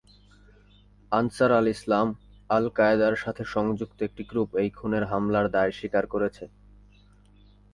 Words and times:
আনসার-আল-ইসলাম, 1.11 2.07
আল-কায়েদার-সাথে 2.49 3.43
সংযুক্ত 3.45 3.97
একটি 4.01 4.23
গ্রুপ 4.23 4.49
এই 4.55 4.69
খুনের 4.69 5.03
হামলার 5.05 5.47
দায় 5.49 5.71
স্বীকার 5.71 6.05
করেছে। 6.07 6.43